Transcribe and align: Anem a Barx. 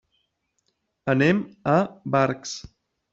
Anem 1.13 1.43
a 1.75 1.79
Barx. 2.17 2.55